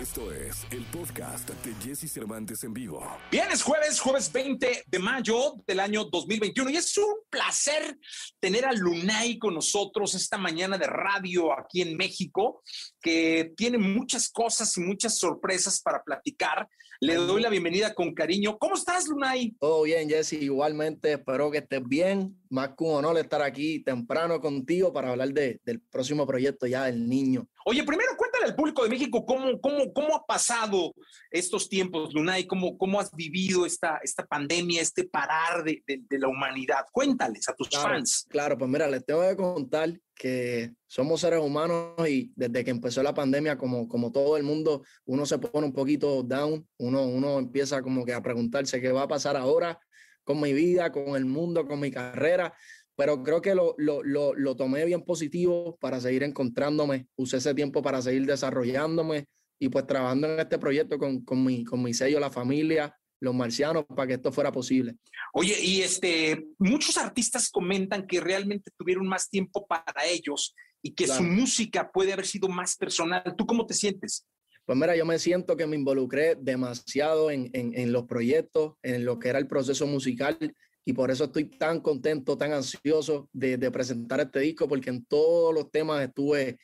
Esto 0.00 0.32
es 0.32 0.66
el 0.70 0.82
podcast 0.86 1.50
de 1.50 1.74
Jesse 1.74 2.10
Cervantes 2.10 2.64
en 2.64 2.72
vivo. 2.72 3.06
Bien, 3.30 3.48
es 3.52 3.62
jueves, 3.62 4.00
jueves 4.00 4.32
20 4.32 4.84
de 4.86 4.98
mayo 4.98 5.56
del 5.66 5.78
año 5.78 6.04
2021 6.04 6.70
y 6.70 6.76
es 6.76 6.96
un 6.96 7.16
placer 7.28 7.98
tener 8.40 8.64
a 8.64 8.72
Lunay 8.72 9.38
con 9.38 9.52
nosotros 9.52 10.14
esta 10.14 10.38
mañana 10.38 10.78
de 10.78 10.86
radio 10.86 11.52
aquí 11.52 11.82
en 11.82 11.98
México, 11.98 12.62
que 13.02 13.52
tiene 13.54 13.76
muchas 13.76 14.30
cosas 14.30 14.74
y 14.78 14.80
muchas 14.80 15.18
sorpresas 15.18 15.82
para 15.82 16.02
platicar. 16.02 16.66
Le 17.02 17.16
doy 17.16 17.42
la 17.42 17.50
bienvenida 17.50 17.92
con 17.92 18.14
cariño. 18.14 18.56
¿Cómo 18.58 18.76
estás, 18.76 19.06
Lunay? 19.06 19.52
Todo 19.60 19.82
bien, 19.82 20.08
Jesse. 20.08 20.34
Igualmente, 20.34 21.12
espero 21.12 21.50
que 21.50 21.58
estés 21.58 21.82
bien. 21.86 22.38
Más 22.48 22.70
que 22.70 22.84
un 22.84 22.94
honor 22.94 23.18
estar 23.18 23.42
aquí 23.42 23.80
temprano 23.80 24.40
contigo 24.40 24.94
para 24.94 25.10
hablar 25.10 25.28
de, 25.28 25.60
del 25.64 25.80
próximo 25.80 26.26
proyecto 26.26 26.66
ya 26.66 26.84
del 26.84 27.06
niño. 27.06 27.46
Oye, 27.66 27.84
primero 27.84 28.16
cuéntale 28.40 28.50
al 28.50 28.56
público 28.56 28.82
de 28.82 28.88
México 28.88 29.24
cómo, 29.24 29.60
cómo, 29.60 29.92
cómo 29.92 30.14
ha 30.14 30.24
pasado 30.24 30.94
estos 31.30 31.68
tiempos, 31.68 32.12
Lunay, 32.14 32.46
cómo, 32.46 32.76
cómo 32.76 33.00
has 33.00 33.14
vivido 33.14 33.66
esta, 33.66 34.00
esta 34.02 34.26
pandemia, 34.26 34.82
este 34.82 35.04
parar 35.04 35.62
de, 35.64 35.82
de, 35.86 36.02
de 36.08 36.18
la 36.18 36.28
humanidad. 36.28 36.84
Cuéntales 36.92 37.48
a 37.48 37.54
tus 37.54 37.68
claro, 37.68 37.88
fans. 37.88 38.26
Claro, 38.28 38.58
pues 38.58 38.70
mira, 38.70 38.88
les 38.88 39.04
tengo 39.04 39.26
que 39.28 39.36
contar 39.36 39.92
que 40.14 40.72
somos 40.86 41.20
seres 41.20 41.40
humanos 41.40 41.94
y 42.08 42.32
desde 42.34 42.64
que 42.64 42.70
empezó 42.70 43.02
la 43.02 43.14
pandemia, 43.14 43.56
como, 43.56 43.88
como 43.88 44.12
todo 44.12 44.36
el 44.36 44.42
mundo, 44.42 44.82
uno 45.06 45.24
se 45.26 45.38
pone 45.38 45.66
un 45.66 45.72
poquito 45.72 46.22
down, 46.22 46.66
uno, 46.78 47.04
uno 47.06 47.38
empieza 47.38 47.82
como 47.82 48.04
que 48.04 48.12
a 48.12 48.22
preguntarse 48.22 48.80
qué 48.80 48.92
va 48.92 49.02
a 49.02 49.08
pasar 49.08 49.36
ahora 49.36 49.78
con 50.24 50.40
mi 50.40 50.52
vida, 50.52 50.92
con 50.92 51.16
el 51.16 51.24
mundo, 51.24 51.66
con 51.66 51.80
mi 51.80 51.90
carrera 51.90 52.54
pero 53.00 53.22
creo 53.22 53.40
que 53.40 53.54
lo, 53.54 53.74
lo, 53.78 54.02
lo, 54.02 54.34
lo, 54.34 54.56
tomé 54.56 54.84
bien 54.84 55.00
positivo 55.02 55.78
para 55.80 55.98
seguir 56.02 56.22
encontrándome, 56.22 57.06
usé 57.16 57.38
ese 57.38 57.54
tiempo 57.54 57.80
para 57.80 58.02
seguir 58.02 58.26
desarrollándome 58.26 59.24
y 59.58 59.70
pues 59.70 59.86
trabajando 59.86 60.30
en 60.30 60.38
este 60.38 60.58
proyecto 60.58 60.98
con, 60.98 61.24
con, 61.24 61.42
mi, 61.42 61.64
con 61.64 61.82
mi 61.82 61.94
sello, 61.94 62.20
la 62.20 62.28
familia, 62.28 62.94
los 63.18 63.34
marcianos, 63.34 63.86
para 63.86 64.06
que 64.06 64.12
esto 64.12 64.30
fuera 64.30 64.52
posible. 64.52 64.96
Oye, 65.32 65.58
y 65.62 65.80
este, 65.80 66.44
muchos 66.58 66.98
artistas 66.98 67.48
comentan 67.48 68.06
que 68.06 68.20
realmente 68.20 68.70
tuvieron 68.76 69.08
más 69.08 69.30
tiempo 69.30 69.66
para 69.66 70.04
ellos 70.04 70.54
y 70.82 70.92
que 70.92 71.06
claro. 71.06 71.22
su 71.22 71.26
música 71.26 71.90
puede 71.90 72.12
haber 72.12 72.26
sido 72.26 72.48
más 72.48 72.76
personal. 72.76 73.22
¿Tú 73.34 73.46
cómo 73.46 73.64
te 73.64 73.72
sientes? 73.72 74.26
Pues 74.66 74.78
mira, 74.78 74.94
yo 74.94 75.06
me 75.06 75.18
siento 75.18 75.56
que 75.56 75.66
me 75.66 75.76
involucré 75.76 76.34
demasiado 76.34 77.30
en, 77.30 77.48
en, 77.54 77.72
en 77.74 77.92
los 77.92 78.04
proyectos, 78.04 78.74
en 78.82 79.06
lo 79.06 79.18
que 79.18 79.30
era 79.30 79.38
el 79.38 79.48
proceso 79.48 79.86
musical 79.86 80.36
y 80.84 80.92
por 80.92 81.10
eso 81.10 81.24
estoy 81.24 81.44
tan 81.44 81.80
contento, 81.80 82.36
tan 82.36 82.52
ansioso 82.52 83.28
de, 83.32 83.56
de, 83.56 83.70
presentar 83.70 84.20
este 84.20 84.40
disco, 84.40 84.68
porque 84.68 84.90
en 84.90 85.04
todos 85.04 85.54
los 85.54 85.70
temas 85.70 86.02
estuve, 86.02 86.58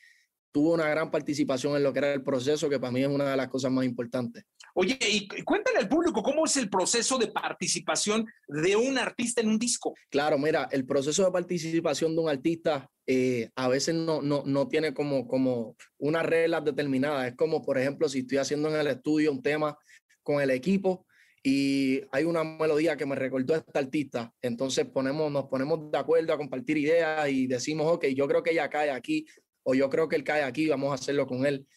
tuve 0.51 0.73
una 0.73 0.89
gran 0.89 1.11
participación 1.11 1.75
en 1.75 1.83
lo 1.83 1.93
que 1.93 1.99
era 1.99 2.13
el 2.13 2.23
proceso, 2.23 2.69
que 2.69 2.79
para 2.79 2.91
mí 2.91 3.01
es 3.01 3.07
una 3.07 3.29
de 3.29 3.37
las 3.37 3.47
cosas 3.47 3.71
más 3.71 3.85
importantes. 3.85 4.43
Oye, 4.73 4.97
y 5.09 5.27
cuéntale 5.43 5.79
al 5.79 5.89
público 5.89 6.21
cómo 6.21 6.45
es 6.45 6.55
el 6.57 6.69
proceso 6.69 7.17
de 7.17 7.27
participación 7.27 8.27
de 8.47 8.75
un 8.75 8.97
artista 8.97 9.41
en 9.41 9.49
un 9.49 9.57
disco. 9.57 9.95
Claro, 10.09 10.37
mira, 10.37 10.67
el 10.71 10.85
proceso 10.85 11.25
de 11.25 11.31
participación 11.31 12.15
de 12.15 12.21
un 12.21 12.29
artista 12.29 12.87
eh, 13.07 13.49
a 13.55 13.67
veces 13.69 13.95
no, 13.95 14.21
no, 14.21 14.43
no 14.45 14.67
tiene 14.67 14.93
como, 14.93 15.27
como 15.27 15.75
unas 15.97 16.25
reglas 16.25 16.63
determinadas. 16.63 17.29
Es 17.29 17.35
como, 17.35 17.63
por 17.63 17.79
ejemplo, 17.79 18.07
si 18.07 18.19
estoy 18.19 18.37
haciendo 18.37 18.69
en 18.69 18.75
el 18.75 18.87
estudio 18.87 19.31
un 19.31 19.41
tema 19.41 19.75
con 20.21 20.41
el 20.41 20.51
equipo, 20.51 21.07
y 21.43 22.01
hay 22.11 22.23
una 22.23 22.43
melodía 22.43 22.97
que 22.97 23.05
me 23.05 23.15
recordó 23.15 23.53
a 23.53 23.57
esta 23.57 23.79
artista. 23.79 24.33
Entonces 24.41 24.85
ponemos, 24.85 25.31
nos 25.31 25.45
ponemos 25.45 25.91
de 25.91 25.97
acuerdo 25.97 26.33
a 26.33 26.37
compartir 26.37 26.77
ideas 26.77 27.29
y 27.29 27.47
decimos, 27.47 27.87
ok, 27.93 28.07
yo 28.07 28.27
creo 28.27 28.43
que 28.43 28.51
ella 28.51 28.69
cae 28.69 28.89
aquí 28.89 29.25
o 29.63 29.73
yo 29.73 29.89
creo 29.89 30.07
que 30.07 30.15
él 30.15 30.23
cae 30.23 30.43
aquí, 30.43 30.67
vamos 30.67 30.91
a 30.91 30.95
hacerlo 30.95 31.27
con 31.27 31.45
él. 31.45 31.67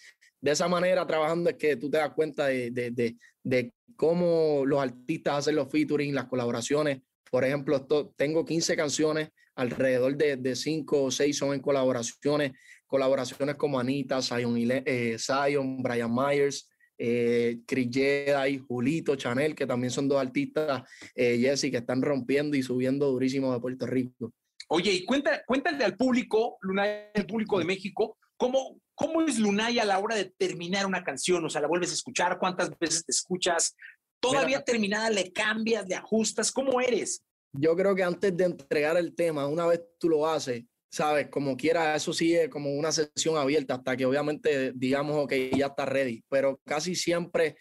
De 0.40 0.52
esa 0.52 0.68
manera, 0.68 1.06
trabajando 1.06 1.50
es 1.50 1.56
que 1.56 1.76
tú 1.76 1.90
te 1.90 1.98
das 1.98 2.14
cuenta 2.14 2.46
de, 2.46 2.70
de, 2.70 2.90
de, 2.90 3.16
de 3.42 3.72
cómo 3.96 4.62
los 4.64 4.80
artistas 4.80 5.38
hacen 5.38 5.56
los 5.56 5.70
featuring, 5.70 6.14
las 6.14 6.26
colaboraciones. 6.26 7.02
Por 7.30 7.44
ejemplo, 7.44 7.76
esto, 7.76 8.14
tengo 8.16 8.44
15 8.44 8.76
canciones, 8.76 9.28
alrededor 9.54 10.16
de 10.16 10.56
5 10.56 11.02
o 11.02 11.10
6 11.10 11.36
son 11.36 11.52
en 11.52 11.60
colaboraciones, 11.60 12.52
colaboraciones 12.86 13.56
como 13.56 13.78
Anita, 13.78 14.22
Zion, 14.22 14.56
eh, 14.58 15.16
Zion 15.18 15.82
Brian 15.82 16.12
Myers, 16.12 16.69
eh, 17.02 17.60
Chris 17.66 17.88
Jedi, 17.90 18.58
Julito, 18.58 19.16
Chanel, 19.16 19.54
que 19.54 19.66
también 19.66 19.90
son 19.90 20.06
dos 20.06 20.20
artistas, 20.20 20.82
eh, 21.14 21.38
Jesse, 21.38 21.70
que 21.70 21.78
están 21.78 22.02
rompiendo 22.02 22.58
y 22.58 22.62
subiendo 22.62 23.10
durísimo 23.10 23.54
de 23.54 23.60
Puerto 23.60 23.86
Rico. 23.86 24.34
Oye, 24.68 24.92
y 24.92 25.06
cuenta, 25.06 25.42
cuéntale 25.46 25.82
al 25.82 25.96
público, 25.96 26.58
Lunay, 26.60 27.06
al 27.14 27.24
público 27.24 27.58
de 27.58 27.64
México, 27.64 28.18
cómo, 28.36 28.78
cómo 28.94 29.22
es 29.22 29.38
Lunay 29.38 29.78
a 29.78 29.86
la 29.86 29.98
hora 29.98 30.14
de 30.14 30.26
terminar 30.26 30.84
una 30.84 31.02
canción, 31.02 31.42
o 31.42 31.48
sea, 31.48 31.62
la 31.62 31.68
vuelves 31.68 31.90
a 31.90 31.94
escuchar, 31.94 32.38
cuántas 32.38 32.70
veces 32.78 33.02
te 33.06 33.12
escuchas, 33.12 33.74
todavía 34.20 34.58
Mira, 34.58 34.64
terminada 34.64 35.08
le 35.08 35.32
cambias, 35.32 35.88
le 35.88 35.94
ajustas, 35.94 36.52
¿cómo 36.52 36.82
eres? 36.82 37.22
Yo 37.52 37.74
creo 37.74 37.94
que 37.94 38.04
antes 38.04 38.36
de 38.36 38.44
entregar 38.44 38.98
el 38.98 39.14
tema, 39.14 39.46
una 39.46 39.66
vez 39.66 39.80
tú 39.98 40.10
lo 40.10 40.28
haces, 40.28 40.64
sabes, 40.90 41.28
como 41.28 41.56
quiera, 41.56 41.94
eso 41.94 42.12
sigue 42.12 42.50
como 42.50 42.74
una 42.74 42.92
sesión 42.92 43.36
abierta 43.36 43.74
hasta 43.74 43.96
que 43.96 44.04
obviamente 44.04 44.72
digamos, 44.74 45.16
ok, 45.16 45.32
ya 45.56 45.66
está 45.66 45.86
ready, 45.86 46.22
pero 46.28 46.60
casi 46.64 46.94
siempre 46.94 47.56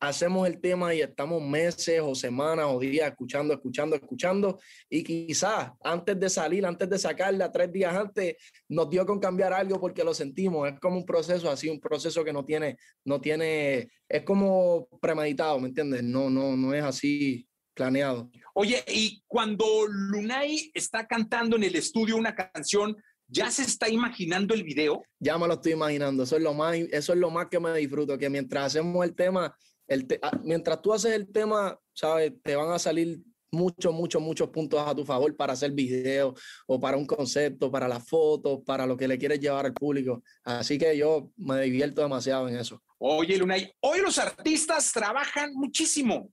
hacemos 0.00 0.46
el 0.46 0.60
tema 0.60 0.94
y 0.94 1.00
estamos 1.00 1.42
meses 1.42 2.00
o 2.02 2.14
semanas 2.14 2.66
o 2.68 2.78
días 2.78 3.08
escuchando, 3.08 3.54
escuchando, 3.54 3.96
escuchando. 3.96 4.60
Y 4.88 5.02
quizás 5.02 5.70
antes 5.82 6.18
de 6.18 6.28
salir, 6.28 6.66
antes 6.66 6.88
de 6.88 6.98
sacarla, 6.98 7.50
tres 7.50 7.72
días 7.72 7.94
antes, 7.94 8.36
nos 8.68 8.90
dio 8.90 9.06
con 9.06 9.18
cambiar 9.18 9.52
algo 9.52 9.80
porque 9.80 10.04
lo 10.04 10.14
sentimos, 10.14 10.68
es 10.68 10.78
como 10.78 10.96
un 10.98 11.06
proceso 11.06 11.50
así, 11.50 11.68
un 11.68 11.80
proceso 11.80 12.24
que 12.24 12.32
no 12.32 12.44
tiene, 12.44 12.76
no 13.04 13.20
tiene, 13.20 13.88
es 14.08 14.22
como 14.24 14.88
premeditado, 15.00 15.58
¿me 15.58 15.68
entiendes? 15.68 16.02
No, 16.02 16.28
no, 16.28 16.56
no 16.56 16.74
es 16.74 16.84
así 16.84 17.48
planeado. 17.74 18.30
Oye, 18.54 18.84
y 18.88 19.22
cuando 19.26 19.64
Lunay 19.88 20.70
está 20.74 21.06
cantando 21.06 21.56
en 21.56 21.64
el 21.64 21.76
estudio 21.76 22.16
una 22.16 22.34
canción, 22.34 22.96
¿ya 23.26 23.50
se 23.50 23.62
está 23.62 23.88
imaginando 23.88 24.54
el 24.54 24.62
video? 24.62 25.02
Ya 25.18 25.36
me 25.38 25.46
lo 25.46 25.54
estoy 25.54 25.72
imaginando, 25.72 26.22
eso 26.22 26.36
es 26.36 26.42
lo 26.42 26.54
más, 26.54 26.76
eso 26.76 27.12
es 27.12 27.18
lo 27.18 27.30
más 27.30 27.46
que 27.48 27.60
me 27.60 27.76
disfruto, 27.76 28.16
que 28.16 28.30
mientras 28.30 28.66
hacemos 28.66 29.04
el 29.04 29.14
tema, 29.14 29.54
el 29.88 30.06
te, 30.06 30.20
mientras 30.44 30.80
tú 30.80 30.92
haces 30.92 31.12
el 31.12 31.30
tema, 31.30 31.78
sabes, 31.92 32.32
te 32.42 32.56
van 32.56 32.70
a 32.70 32.78
salir 32.78 33.20
muchos, 33.54 33.94
muchos, 33.94 34.20
muchos 34.20 34.50
puntos 34.50 34.80
a 34.80 34.94
tu 34.94 35.04
favor 35.04 35.34
para 35.36 35.54
hacer 35.54 35.70
video 35.72 36.34
o 36.66 36.78
para 36.78 36.96
un 36.96 37.06
concepto, 37.06 37.70
para 37.70 37.88
las 37.88 38.06
fotos, 38.06 38.60
para 38.66 38.86
lo 38.86 38.96
que 38.96 39.08
le 39.08 39.18
quieres 39.18 39.40
llevar 39.40 39.64
al 39.66 39.72
público. 39.72 40.22
Así 40.42 40.76
que 40.76 40.96
yo 40.96 41.30
me 41.36 41.62
divierto 41.62 42.02
demasiado 42.02 42.48
en 42.48 42.56
eso. 42.56 42.82
Oye, 42.98 43.38
Lunay, 43.38 43.72
hoy 43.80 44.00
los 44.00 44.18
artistas 44.18 44.92
trabajan 44.92 45.54
muchísimo. 45.54 46.30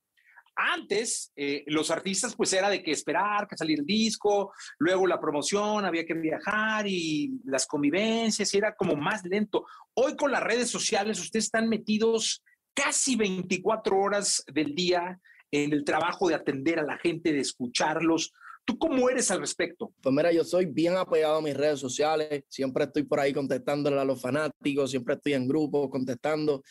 Antes, 0.63 1.31
eh, 1.35 1.63
los 1.67 1.89
artistas, 1.89 2.35
pues 2.35 2.53
era 2.53 2.69
de 2.69 2.83
que 2.83 2.91
esperar 2.91 3.47
que 3.47 3.57
saliera 3.57 3.81
el 3.81 3.85
disco, 3.85 4.53
luego 4.77 5.07
la 5.07 5.19
promoción, 5.19 5.85
había 5.85 6.05
que 6.05 6.13
viajar 6.13 6.85
y 6.87 7.31
las 7.45 7.65
convivencias, 7.65 8.53
y 8.53 8.57
era 8.57 8.75
como 8.75 8.95
más 8.95 9.25
lento. 9.25 9.65
Hoy 9.95 10.15
con 10.15 10.31
las 10.31 10.43
redes 10.43 10.69
sociales, 10.69 11.19
ustedes 11.19 11.45
están 11.45 11.67
metidos 11.67 12.43
casi 12.75 13.15
24 13.15 13.97
horas 13.97 14.43
del 14.53 14.75
día 14.75 15.19
en 15.49 15.73
el 15.73 15.83
trabajo 15.83 16.29
de 16.29 16.35
atender 16.35 16.77
a 16.77 16.83
la 16.83 16.97
gente, 16.99 17.33
de 17.33 17.39
escucharlos. 17.39 18.31
¿Tú 18.63 18.77
cómo 18.77 19.09
eres 19.09 19.31
al 19.31 19.39
respecto? 19.39 19.91
Pues 19.99 20.13
mira, 20.13 20.31
yo 20.31 20.43
soy 20.43 20.67
bien 20.67 20.95
apegado 20.95 21.37
a 21.37 21.41
mis 21.41 21.57
redes 21.57 21.79
sociales, 21.79 22.43
siempre 22.49 22.83
estoy 22.83 23.03
por 23.03 23.19
ahí 23.19 23.33
contestándole 23.33 23.99
a 23.99 24.05
los 24.05 24.21
fanáticos, 24.21 24.91
siempre 24.91 25.15
estoy 25.15 25.33
en 25.33 25.47
grupo 25.47 25.89
contestando 25.89 26.63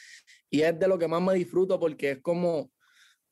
y 0.49 0.63
es 0.63 0.79
de 0.79 0.87
lo 0.87 0.97
que 0.97 1.09
más 1.09 1.21
me 1.21 1.35
disfruto 1.35 1.81
porque 1.81 2.13
es 2.13 2.21
como 2.21 2.71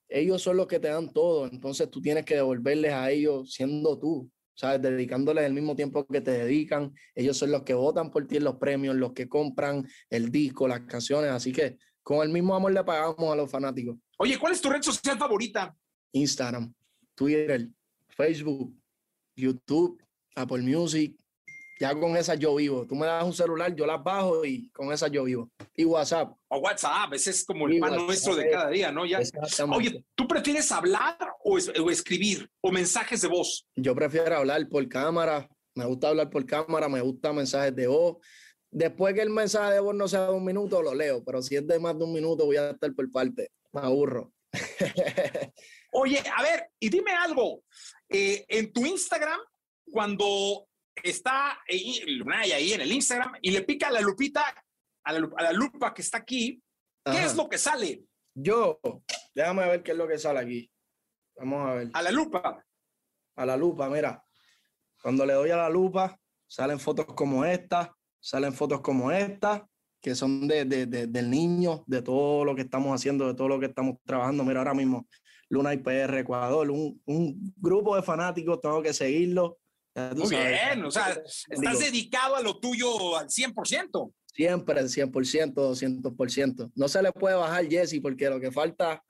ellos 0.08 0.42
son 0.42 0.56
los 0.56 0.66
que 0.66 0.80
te 0.80 0.88
dan 0.88 1.12
todo, 1.12 1.46
entonces 1.46 1.90
tú 1.90 2.00
tienes 2.00 2.24
que 2.24 2.36
devolverles 2.36 2.92
a 2.92 3.10
ellos 3.10 3.52
siendo 3.52 3.98
tú, 3.98 4.30
¿sabes? 4.54 4.80
Dedicándoles 4.80 5.44
el 5.44 5.52
mismo 5.52 5.76
tiempo 5.76 6.06
que 6.06 6.20
te 6.20 6.30
dedican, 6.30 6.92
ellos 7.14 7.36
son 7.36 7.50
los 7.50 7.62
que 7.62 7.74
votan 7.74 8.10
por 8.10 8.26
ti 8.26 8.36
en 8.36 8.44
los 8.44 8.56
premios, 8.56 8.96
los 8.96 9.12
que 9.12 9.28
compran 9.28 9.86
el 10.10 10.30
disco, 10.30 10.66
las 10.66 10.80
canciones, 10.80 11.30
así 11.30 11.52
que 11.52 11.76
con 12.02 12.26
el 12.26 12.32
mismo 12.32 12.54
amor 12.54 12.72
le 12.72 12.82
pagamos 12.84 13.32
a 13.32 13.36
los 13.36 13.50
fanáticos. 13.50 13.96
Oye, 14.18 14.38
¿cuál 14.38 14.54
es 14.54 14.60
tu 14.60 14.70
red 14.70 14.82
social 14.82 15.18
favorita? 15.18 15.76
Instagram, 16.12 16.72
Twitter, 17.14 17.68
Facebook, 18.08 18.74
YouTube, 19.36 20.02
Apple 20.34 20.62
Music, 20.62 21.16
ya 21.78 21.94
con 21.94 22.16
esas 22.16 22.38
yo 22.38 22.54
vivo. 22.54 22.86
Tú 22.86 22.94
me 22.94 23.06
das 23.06 23.24
un 23.24 23.32
celular, 23.32 23.74
yo 23.74 23.86
las 23.86 24.02
bajo 24.02 24.44
y 24.44 24.68
con 24.70 24.92
esas 24.92 25.10
yo 25.10 25.24
vivo. 25.24 25.50
Y 25.74 25.84
WhatsApp. 25.84 26.32
O 26.48 26.58
WhatsApp, 26.58 27.12
ese 27.12 27.30
es 27.30 27.44
como 27.44 27.68
el 27.68 27.78
pan 27.78 27.94
nuestro 27.94 28.34
de 28.34 28.50
cada 28.50 28.70
día, 28.70 28.90
¿no? 28.90 29.06
Ya. 29.06 29.20
Oye, 29.74 30.04
¿tú 30.14 30.26
prefieres 30.26 30.70
hablar 30.72 31.16
o, 31.44 31.58
es, 31.58 31.68
o, 31.68 31.90
escribir 31.90 32.50
o 32.60 32.72
mensajes 32.72 33.20
de 33.20 33.28
voz? 33.28 33.66
Yo 33.76 33.94
prefiero 33.94 34.36
hablar 34.36 34.68
por 34.68 34.86
cámara. 34.88 35.48
Me 35.74 35.84
gusta 35.84 36.08
hablar 36.08 36.30
por 36.30 36.44
cámara, 36.44 36.88
me 36.88 37.00
gusta 37.00 37.32
mensajes 37.32 37.74
de 37.74 37.86
voz. 37.86 38.16
Después 38.70 39.14
que 39.14 39.22
el 39.22 39.30
mensaje 39.30 39.74
de 39.74 39.80
voz 39.80 39.94
no 39.94 40.08
sea 40.08 40.26
de 40.26 40.34
un 40.34 40.44
minuto, 40.44 40.82
lo 40.82 40.94
leo, 40.94 41.22
pero 41.24 41.40
si 41.40 41.56
es 41.56 41.66
de 41.66 41.78
más 41.78 41.96
de 41.96 42.04
un 42.04 42.12
minuto, 42.12 42.44
voy 42.44 42.56
a 42.56 42.70
estar 42.70 42.92
por 42.94 43.10
parte. 43.10 43.52
Me 43.72 43.80
aburro. 43.80 44.32
Oye, 45.92 46.22
a 46.36 46.42
ver, 46.42 46.70
y 46.78 46.88
dime 46.88 47.12
algo. 47.12 47.62
Eh, 48.08 48.44
en 48.48 48.72
tu 48.72 48.84
Instagram, 48.84 49.40
cuando 49.90 50.67
está 51.02 51.58
Lunay 52.06 52.52
ahí 52.52 52.72
en 52.72 52.80
el 52.80 52.92
Instagram 52.92 53.34
y 53.42 53.50
le 53.50 53.62
pica 53.62 53.88
a 53.88 53.92
la 53.92 54.00
lupita, 54.00 54.44
a 55.04 55.12
la, 55.12 55.28
a 55.36 55.42
la 55.42 55.52
lupa 55.52 55.92
que 55.94 56.02
está 56.02 56.18
aquí, 56.18 56.62
¿Qué 57.12 57.24
es 57.24 57.36
lo 57.36 57.48
que 57.48 57.58
sale? 57.58 58.04
Yo, 58.34 58.80
déjame 59.34 59.66
ver 59.66 59.82
qué 59.82 59.92
es 59.92 59.96
lo 59.96 60.06
que 60.06 60.18
sale 60.18 60.40
aquí. 60.40 60.70
Vamos 61.36 61.68
a 61.68 61.74
ver. 61.74 61.90
A 61.92 62.02
la 62.02 62.10
lupa. 62.10 62.64
A 63.36 63.46
la 63.46 63.56
lupa, 63.56 63.88
mira. 63.88 64.22
Cuando 65.02 65.24
le 65.24 65.32
doy 65.32 65.50
a 65.50 65.56
la 65.56 65.70
lupa, 65.70 66.18
salen 66.46 66.78
fotos 66.78 67.06
como 67.06 67.44
esta, 67.44 67.94
salen 68.20 68.52
fotos 68.52 68.80
como 68.80 69.12
esta, 69.12 69.68
que 70.00 70.14
son 70.14 70.46
de, 70.48 70.64
de, 70.64 70.86
del 70.86 71.30
niño, 71.30 71.84
de 71.86 72.02
todo 72.02 72.44
lo 72.44 72.54
que 72.54 72.62
estamos 72.62 72.94
haciendo, 72.94 73.26
de 73.26 73.34
todo 73.34 73.48
lo 73.48 73.60
que 73.60 73.66
estamos 73.66 73.96
trabajando. 74.04 74.44
Mira, 74.44 74.60
ahora 74.60 74.74
mismo, 74.74 75.06
Luna 75.48 75.72
IPR 75.74 76.18
Ecuador, 76.18 76.70
un, 76.70 77.00
un 77.06 77.54
grupo 77.56 77.96
de 77.96 78.02
fanáticos, 78.02 78.60
tengo 78.60 78.82
que 78.82 78.92
seguirlo. 78.92 79.58
Muy 80.16 80.28
bien, 80.30 80.84
o 80.84 80.90
sea, 80.90 81.20
estás 81.48 81.78
dedicado 81.78 82.36
a 82.36 82.42
lo 82.42 82.58
tuyo 82.58 83.16
al 83.16 83.28
100%. 83.28 84.12
Siempre, 84.26 84.80
al 84.80 84.88
100%, 84.88 85.54
200%. 85.54 86.72
No 86.74 86.88
se 86.88 87.02
le 87.02 87.12
puede 87.12 87.34
bajar, 87.34 87.68
Jesse, 87.68 88.00
porque 88.00 88.30
lo 88.30 88.40
que 88.40 88.52
falta 88.52 89.02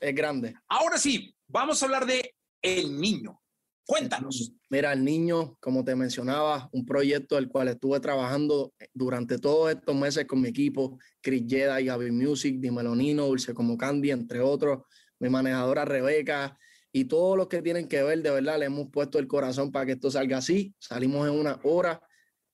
es 0.00 0.14
grande. 0.14 0.54
Ahora 0.68 0.98
sí, 0.98 1.34
vamos 1.46 1.80
a 1.80 1.86
hablar 1.86 2.06
de 2.06 2.34
el 2.62 3.00
niño. 3.00 3.40
Cuéntanos. 3.86 4.52
Mira, 4.68 4.92
el 4.92 5.04
niño, 5.04 5.56
como 5.60 5.84
te 5.84 5.94
mencionaba, 5.94 6.68
un 6.72 6.84
proyecto 6.84 7.36
del 7.36 7.48
cual 7.48 7.68
estuve 7.68 8.00
trabajando 8.00 8.74
durante 8.92 9.38
todos 9.38 9.70
estos 9.70 9.94
meses 9.94 10.26
con 10.26 10.40
mi 10.40 10.48
equipo, 10.48 10.98
Chris 11.20 11.44
Jedi, 11.46 11.84
Gaby 11.84 12.10
Music, 12.10 12.56
Di 12.58 12.72
Melonino, 12.72 13.26
Dulce 13.26 13.54
como 13.54 13.76
Candy, 13.76 14.10
entre 14.10 14.40
otros, 14.40 14.82
mi 15.20 15.28
manejadora 15.28 15.84
Rebeca 15.84 16.58
y 16.96 17.04
todos 17.04 17.36
los 17.36 17.48
que 17.48 17.60
tienen 17.60 17.88
que 17.88 18.02
ver, 18.02 18.22
de 18.22 18.30
verdad, 18.30 18.58
le 18.58 18.64
hemos 18.64 18.88
puesto 18.88 19.18
el 19.18 19.28
corazón 19.28 19.70
para 19.70 19.84
que 19.84 19.92
esto 19.92 20.10
salga 20.10 20.38
así. 20.38 20.74
Salimos 20.78 21.28
en 21.28 21.34
una 21.34 21.60
hora 21.62 22.00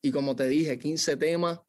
y 0.02 0.10
como 0.10 0.34
te 0.34 0.48
dije, 0.48 0.80
15 0.80 1.16
temas 1.16 1.60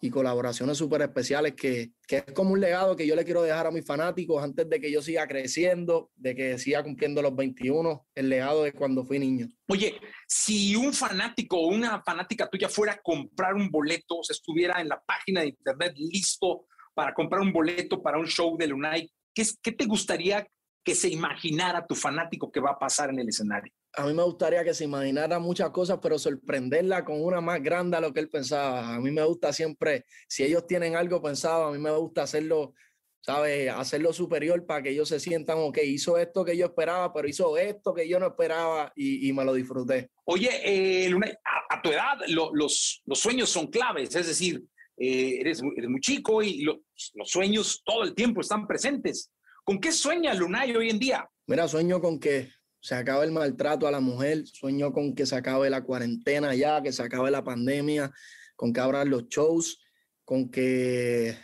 y 0.00 0.08
colaboraciones 0.08 0.78
súper 0.78 1.02
especiales 1.02 1.52
que, 1.52 1.92
que, 2.08 2.24
es 2.26 2.32
como 2.32 2.52
un 2.52 2.60
legado 2.62 2.96
que 2.96 3.06
yo 3.06 3.14
le 3.16 3.26
quiero 3.26 3.42
dejar 3.42 3.66
a 3.66 3.70
mis 3.70 3.84
fanáticos 3.84 4.42
antes 4.42 4.66
de 4.66 4.80
que 4.80 4.90
yo 4.90 5.02
siga 5.02 5.28
creciendo, 5.28 6.10
de 6.16 6.34
que 6.34 6.56
siga 6.56 6.82
cumpliendo 6.82 7.20
los 7.20 7.36
21, 7.36 8.06
el 8.14 8.30
legado 8.30 8.62
de 8.62 8.72
cuando 8.72 9.04
fui 9.04 9.18
niño. 9.18 9.48
Oye, 9.68 10.00
si 10.26 10.74
un 10.74 10.94
fanático 10.94 11.58
o 11.58 11.66
una 11.66 12.02
fanática 12.02 12.48
tuya 12.48 12.70
fuera 12.70 12.94
a 12.94 13.02
comprar 13.02 13.52
un 13.52 13.70
boleto, 13.70 14.20
o 14.20 14.24
sea, 14.24 14.32
estuviera 14.32 14.80
en 14.80 14.88
la 14.88 15.02
página 15.04 15.42
de 15.42 15.48
internet 15.48 15.92
listo 15.98 16.64
para 16.94 17.12
comprar 17.12 17.42
un 17.42 17.52
boleto 17.52 18.02
para 18.02 18.18
un 18.18 18.26
show 18.26 18.56
de 18.56 18.68
Lunay, 18.68 19.12
¿qué, 19.34 19.44
qué 19.62 19.72
te 19.72 19.84
gustaría 19.84 20.48
que 20.84 20.94
se 20.94 21.08
imaginara 21.08 21.86
tu 21.86 21.94
fanático 21.94 22.50
que 22.50 22.60
va 22.60 22.72
a 22.72 22.78
pasar 22.78 23.10
en 23.10 23.20
el 23.20 23.28
escenario? 23.28 23.72
a 23.94 24.06
mí 24.06 24.14
me 24.14 24.22
gustaría 24.22 24.64
que 24.64 24.74
se 24.74 24.84
imaginara 24.84 25.38
muchas 25.38 25.70
cosas, 25.70 25.98
pero 26.02 26.18
sorprenderla 26.18 27.04
con 27.04 27.22
una 27.22 27.40
más 27.40 27.62
grande 27.62 27.96
a 27.96 28.00
lo 28.00 28.12
que 28.12 28.20
él 28.20 28.30
pensaba. 28.30 28.94
A 28.94 29.00
mí 29.00 29.10
me 29.10 29.22
gusta 29.22 29.52
siempre, 29.52 30.06
si 30.28 30.44
ellos 30.44 30.66
tienen 30.66 30.96
algo 30.96 31.20
pensado, 31.20 31.66
a 31.66 31.72
mí 31.72 31.78
me 31.78 31.90
gusta 31.90 32.22
hacerlo, 32.22 32.72
¿sabes? 33.20 33.70
Hacerlo 33.70 34.12
superior 34.12 34.64
para 34.64 34.82
que 34.82 34.90
ellos 34.90 35.08
se 35.08 35.20
sientan, 35.20 35.58
ok, 35.58 35.78
hizo 35.84 36.16
esto 36.16 36.44
que 36.44 36.56
yo 36.56 36.66
esperaba, 36.66 37.12
pero 37.12 37.28
hizo 37.28 37.56
esto 37.58 37.92
que 37.92 38.08
yo 38.08 38.18
no 38.18 38.28
esperaba 38.28 38.92
y, 38.96 39.30
me 39.32 39.44
lo 39.44 39.52
disfruté. 39.52 40.10
Oye, 40.24 40.48
eh, 40.64 41.14
a, 41.68 41.82
tu 41.82 41.90
edad 41.90 42.18
los, 42.28 43.02
los 43.04 43.18
sueños 43.18 43.50
son 43.50 43.66
claves, 43.66 44.14
es 44.16 44.26
decir, 44.26 44.62
eh, 44.96 45.38
eres, 45.40 45.62
muy 45.62 46.00
chico 46.00 46.42
y 46.42 46.62
los 46.62 46.80
sueños 47.24 47.82
todo 47.84 48.04
el 48.04 48.14
tiempo 48.14 48.40
están 48.40 48.66
presentes. 48.66 49.30
¿Con 49.64 49.80
qué 49.80 49.92
sueña 49.92 50.34
Lunay 50.34 50.74
hoy 50.74 50.90
en 50.90 50.98
día? 50.98 51.28
Mira, 51.46 51.68
sueño 51.68 52.00
con 52.00 52.18
que 52.18 52.50
se 52.80 52.96
acabe 52.96 53.24
el 53.26 53.30
maltrato 53.30 53.86
a 53.86 53.92
la 53.92 54.00
mujer, 54.00 54.44
sueño 54.46 54.92
con 54.92 55.14
que 55.14 55.24
se 55.24 55.36
acabe 55.36 55.70
la 55.70 55.84
cuarentena 55.84 56.52
ya, 56.54 56.82
que 56.82 56.92
se 56.92 57.02
acabe 57.02 57.30
la 57.30 57.44
pandemia, 57.44 58.10
con 58.56 58.72
que 58.72 58.80
abran 58.80 59.08
los 59.08 59.28
shows, 59.28 59.80
con 60.24 60.50
que 60.50 61.36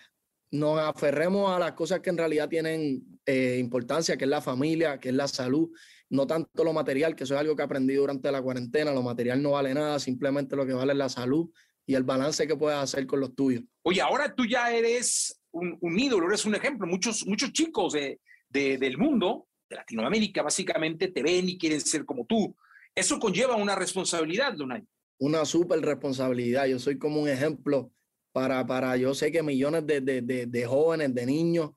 nos 0.51 0.81
aferremos 0.81 1.49
a 1.55 1.61
las 1.61 1.73
cosas 1.73 2.01
que 2.01 2.11
en 2.11 2.19
realidad 2.19 2.49
tienen 2.49 3.21
eh, 3.25 3.59
importancia, 3.61 4.17
que 4.17 4.25
es 4.25 4.31
la 4.31 4.41
familia, 4.41 4.99
que 4.99 5.11
es 5.11 5.15
la 5.15 5.29
salud, 5.29 5.71
no 6.11 6.27
tanto 6.27 6.65
lo 6.65 6.73
material, 6.73 7.15
que 7.15 7.23
eso 7.23 7.35
es 7.35 7.41
algo 7.41 7.55
que 7.55 7.63
aprendí 7.63 7.95
durante 7.95 8.33
la 8.33 8.43
cuarentena, 8.43 8.93
lo 8.93 9.03
material 9.03 9.41
no 9.41 9.53
vale 9.53 9.75
nada, 9.75 10.01
simplemente 10.01 10.57
lo 10.57 10.67
que 10.67 10.73
vale 10.73 10.91
es 10.91 10.99
la 10.99 11.09
salud 11.09 11.51
y 11.89 11.95
el 11.95 12.03
balance 12.05 12.47
que 12.47 12.55
puedes 12.55 12.79
hacer 12.79 13.07
con 13.07 13.19
los 13.19 13.35
tuyos. 13.35 13.65
Oye, 13.83 14.03
ahora 14.03 14.35
tú 14.35 14.45
ya 14.45 14.71
eres 14.71 15.41
un, 15.51 15.99
ídolo, 15.99 16.29
eres 16.29 16.45
un 16.45 16.55
ejemplo, 16.55 16.87
muchos, 16.87 17.27
muchos 17.27 17.51
chicos 17.51 17.95
de, 17.95 18.21
del 18.51 18.99
mundo 18.99 19.49
de 19.71 19.77
Latinoamérica 19.77 20.43
básicamente 20.43 21.09
te 21.09 21.23
ven 21.23 21.49
y 21.49 21.57
quieren 21.57 21.81
ser 21.81 22.05
como 22.05 22.27
tú. 22.27 22.55
Eso 22.95 23.19
conlleva 23.19 23.57
una 23.57 23.75
responsabilidad, 23.75 24.55
Lunay. 24.55 24.83
Una 25.19 25.47
súper 25.47 25.81
responsabilidad. 25.81 26.67
Yo 26.67 26.79
soy 26.79 26.99
como 26.99 27.23
un 27.23 27.29
ejemplo 27.29 27.91
para, 28.33 28.67
para 28.67 28.95
yo 28.99 29.15
sé 29.15 29.33
que 29.33 29.43
millones 29.43 29.87
de, 29.87 30.03
de, 30.03 30.21
de, 30.47 30.67
jóvenes, 30.67 31.15
de 31.15 31.25
niños, 31.25 31.71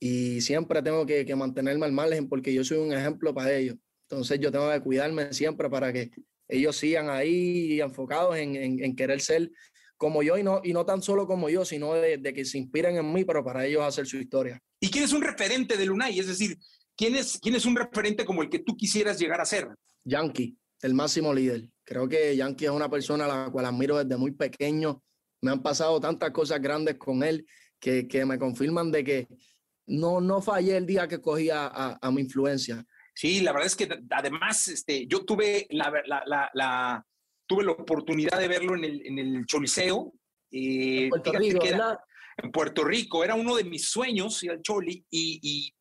y 0.00 0.40
siempre 0.40 0.82
tengo 0.82 1.06
que, 1.06 1.24
que, 1.24 1.36
mantenerme 1.36 1.86
al 1.86 1.92
margen 1.92 2.28
porque 2.28 2.52
yo 2.52 2.64
soy 2.64 2.78
un 2.78 2.92
ejemplo 2.92 3.32
para 3.32 3.54
ellos. 3.54 3.76
Entonces 4.08 4.40
yo 4.40 4.50
tengo 4.50 4.68
que 4.72 4.80
cuidarme 4.80 5.32
siempre 5.32 5.70
para 5.70 5.92
que 5.92 6.10
ellos 6.56 6.76
sigan 6.76 7.08
ahí 7.10 7.80
enfocados 7.80 8.36
en, 8.36 8.56
en, 8.56 8.84
en 8.84 8.96
querer 8.96 9.20
ser 9.20 9.50
como 9.96 10.22
yo 10.22 10.36
y 10.36 10.42
no, 10.42 10.60
y 10.64 10.72
no 10.72 10.84
tan 10.84 11.02
solo 11.02 11.26
como 11.26 11.48
yo, 11.48 11.64
sino 11.64 11.94
de, 11.94 12.18
de, 12.18 12.34
que 12.34 12.44
se 12.44 12.58
inspiren 12.58 12.96
en 12.96 13.12
mí, 13.12 13.24
pero 13.24 13.44
para 13.44 13.64
ellos 13.64 13.82
hacer 13.82 14.06
su 14.06 14.18
historia. 14.18 14.60
¿Y 14.80 14.90
quién 14.90 15.04
es 15.04 15.12
un 15.12 15.22
referente 15.22 15.76
de 15.76 15.86
Lunay? 15.86 16.18
Es 16.18 16.26
decir, 16.26 16.58
¿Quién 16.96 17.16
es, 17.16 17.38
¿Quién 17.42 17.56
es 17.56 17.66
un 17.66 17.74
referente 17.74 18.24
como 18.24 18.42
el 18.42 18.48
que 18.48 18.60
tú 18.60 18.76
quisieras 18.76 19.18
llegar 19.18 19.40
a 19.40 19.44
ser? 19.44 19.68
Yankee, 20.04 20.56
el 20.82 20.94
máximo 20.94 21.34
líder. 21.34 21.68
Creo 21.82 22.08
que 22.08 22.36
Yankee 22.36 22.66
es 22.66 22.70
una 22.70 22.88
persona 22.88 23.24
a 23.24 23.46
la 23.46 23.50
cual 23.50 23.66
admiro 23.66 24.02
desde 24.02 24.16
muy 24.16 24.30
pequeño. 24.30 25.02
Me 25.40 25.50
han 25.50 25.62
pasado 25.62 26.00
tantas 26.00 26.30
cosas 26.30 26.60
grandes 26.60 26.96
con 26.96 27.22
él 27.24 27.46
que, 27.80 28.06
que 28.06 28.24
me 28.24 28.38
confirman 28.38 28.92
de 28.92 29.02
que 29.02 29.28
no, 29.86 30.20
no 30.20 30.40
fallé 30.40 30.76
el 30.76 30.86
día 30.86 31.08
que 31.08 31.20
cogí 31.20 31.50
a, 31.50 31.98
a, 32.00 32.10
mi 32.12 32.22
influencia. 32.22 32.86
Sí, 33.14 33.40
la 33.40 33.52
verdad 33.52 33.66
es 33.66 33.76
que 33.76 33.88
además 34.10 34.68
este, 34.68 35.06
yo 35.06 35.24
tuve 35.24 35.66
la, 35.70 35.92
la, 36.04 36.50
la, 36.52 37.06
tuve 37.46 37.64
la 37.64 37.72
oportunidad 37.72 38.38
de 38.38 38.48
verlo 38.48 38.74
en 38.76 38.84
el, 38.84 39.06
en 39.06 39.18
el 39.18 39.46
Choliseo. 39.46 40.12
Eh, 40.50 41.04
en 41.04 41.10
Puerto 41.10 41.32
Rico, 41.32 41.64
en 42.36 42.50
Puerto 42.50 42.84
Rico, 42.84 43.24
era 43.24 43.34
uno 43.34 43.56
de 43.56 43.64
mis 43.64 43.88
sueños 43.88 44.42
ir 44.42 44.50
al 44.50 44.62
Choli 44.62 45.04
y, 45.10 45.38
y 45.42 45.74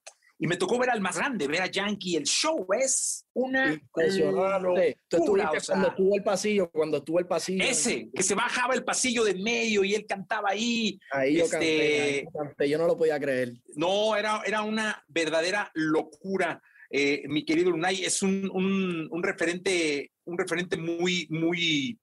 y 0.44 0.47
me 0.47 0.57
tocó 0.57 0.77
ver 0.77 0.89
al 0.89 1.00
más 1.00 1.15
grande, 1.15 1.47
ver 1.47 1.62
a 1.62 1.68
Yankee. 1.68 2.18
El 2.18 2.25
show 2.25 2.68
es 2.77 3.25
una 3.31 3.71
impresionante. 3.71 4.97
cuando 5.07 5.88
estuvo 5.88 6.15
el 6.15 6.24
pasillo, 6.24 6.69
cuando 6.69 6.97
estuvo 6.97 7.19
el 7.19 7.27
pasillo. 7.27 7.63
Ese, 7.63 8.09
que 8.13 8.24
se 8.24 8.35
bajaba 8.35 8.74
el 8.74 8.83
pasillo 8.83 9.24
de 9.24 9.35
medio 9.35 9.85
y 9.85 9.95
él 9.95 10.06
cantaba 10.06 10.50
ahí. 10.50 11.00
Ahí 11.12 11.38
yo, 11.38 11.45
este, 11.45 12.27
canté, 12.38 12.68
yo 12.68 12.77
no 12.77 12.88
lo 12.88 12.97
podía 12.97 13.18
creer. 13.21 13.53
No, 13.75 14.18
era, 14.18 14.42
era 14.45 14.63
una 14.63 15.02
verdadera 15.07 15.71
locura. 15.75 16.61
Eh, 16.95 17.23
mi 17.28 17.44
querido 17.44 17.71
Lunay 17.71 18.06
es 18.06 18.21
un, 18.21 18.52
un, 18.54 19.23
referente, 19.23 20.12
un 20.26 20.38
referente 20.38 20.78
muy, 20.78 21.26
muy, 21.31 22.00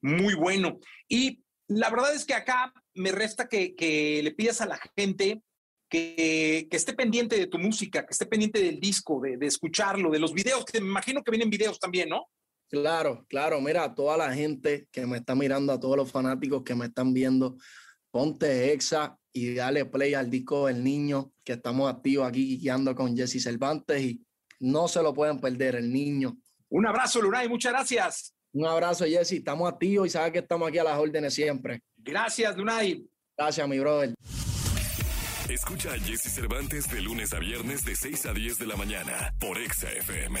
muy 0.00 0.34
bueno. 0.34 0.80
Y 1.06 1.42
la 1.68 1.90
verdad 1.90 2.14
es 2.14 2.24
que 2.24 2.32
acá 2.32 2.72
me 2.94 3.12
resta 3.12 3.48
que, 3.48 3.74
que 3.74 4.22
le 4.22 4.32
pidas 4.32 4.62
a 4.62 4.66
la 4.66 4.80
gente 4.96 5.42
que, 5.90 6.68
esté 6.70 6.94
pendiente 6.94 7.36
de 7.36 7.48
tu 7.48 7.58
música, 7.58 8.06
que 8.06 8.12
esté 8.12 8.24
pendiente 8.24 8.62
del 8.62 8.80
disco, 8.80 9.20
de, 9.20 9.46
escucharlo, 9.46 10.10
de 10.10 10.20
los 10.20 10.32
videos, 10.32 10.64
que 10.64 10.80
me 10.80 10.86
imagino 10.86 11.22
que 11.22 11.32
vienen 11.32 11.50
videos 11.50 11.78
también, 11.78 12.08
¿no? 12.08 12.26
Claro, 12.70 13.26
claro, 13.28 13.60
mira, 13.60 13.84
a 13.84 13.94
toda 13.94 14.16
la 14.16 14.32
gente 14.32 14.86
que 14.90 15.04
me 15.04 15.18
está 15.18 15.34
mirando, 15.34 15.72
a 15.72 15.80
todos 15.80 15.98
los 15.98 16.10
fanáticos 16.10 16.62
que 16.62 16.74
me 16.74 16.86
están 16.86 17.12
viendo, 17.12 17.58
ponte 18.10 18.72
Exa 18.72 19.18
y 19.34 19.54
dale 19.54 19.84
play 19.84 20.14
al 20.14 20.30
disco 20.30 20.66
El 20.68 20.82
Niño, 20.82 21.32
que 21.44 21.54
estamos 21.54 21.92
activos 21.92 22.28
aquí 22.28 22.58
guiando 22.58 22.94
con 22.94 23.14
Jesse 23.14 23.42
Cervantes 23.42 24.00
y 24.00 24.24
no 24.60 24.88
se 24.88 25.02
lo 25.02 25.12
pueden 25.12 25.40
perder, 25.40 25.76
El 25.76 25.92
Niño. 25.92 26.36
Un 26.68 26.86
abrazo, 26.86 27.20
Lunay, 27.20 27.48
muchas 27.48 27.72
gracias. 27.72 28.34
Un 28.52 28.66
abrazo, 28.66 29.04
Jesse, 29.04 29.32
estamos 29.32 29.70
activos 29.70 30.06
y 30.06 30.10
sabes 30.10 30.32
que 30.32 30.38
estamos 30.40 30.68
aquí 30.68 30.78
a 30.78 30.84
las 30.84 30.98
órdenes 30.98 31.34
siempre. 31.34 31.82
Gracias, 31.96 32.56
Lunay. 32.56 33.06
Gracias, 33.36 33.68
mi 33.68 33.78
brother. 33.78 34.14
Escucha 35.48 35.92
a 35.92 35.98
Jesse 35.98 36.32
Cervantes 36.32 36.88
de 36.88 37.00
lunes 37.00 37.32
a 37.32 37.38
viernes 37.38 37.84
de 37.84 37.96
6 37.96 38.26
a 38.26 38.32
10 38.32 38.58
de 38.58 38.66
la 38.66 38.76
mañana 38.76 39.34
por 39.40 39.58
Exa 39.58 39.90
FM. 39.90 40.40